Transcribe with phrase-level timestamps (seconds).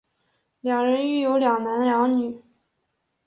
[0.61, 2.41] 两人育有两男两女。